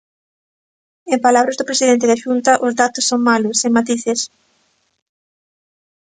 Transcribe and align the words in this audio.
En 1.13 1.19
palabras 1.25 1.57
do 1.57 1.67
presidente 1.69 2.09
da 2.09 2.21
Xunta, 2.23 2.51
os 2.67 2.73
datos 2.81 3.07
son 3.09 3.19
malos, 3.29 3.59
sen 3.61 3.71
matices. 3.77 4.19